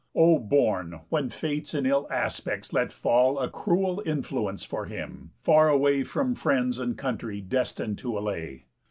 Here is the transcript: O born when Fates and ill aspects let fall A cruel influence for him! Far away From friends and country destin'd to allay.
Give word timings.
O 0.15 0.39
born 0.39 1.01
when 1.09 1.29
Fates 1.29 1.75
and 1.75 1.85
ill 1.85 2.07
aspects 2.09 2.73
let 2.73 2.91
fall 2.91 3.37
A 3.37 3.47
cruel 3.47 4.01
influence 4.03 4.63
for 4.63 4.85
him! 4.85 5.29
Far 5.43 5.69
away 5.69 6.03
From 6.03 6.33
friends 6.33 6.79
and 6.79 6.97
country 6.97 7.39
destin'd 7.39 7.99
to 7.99 8.17
allay. 8.17 8.65